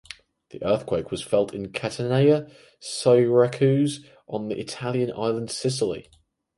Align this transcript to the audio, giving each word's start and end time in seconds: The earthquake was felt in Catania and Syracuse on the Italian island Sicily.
The 0.49 0.63
earthquake 0.65 1.11
was 1.11 1.21
felt 1.21 1.53
in 1.53 1.71
Catania 1.73 2.45
and 2.45 2.51
Syracuse 2.79 4.03
on 4.27 4.47
the 4.47 4.59
Italian 4.59 5.11
island 5.15 5.51
Sicily. 5.51 6.09